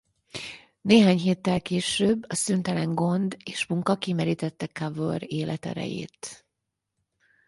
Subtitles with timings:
[0.81, 6.45] Néhány héttel később a szüntelen gond és munka kimerítette Cavour életerejét.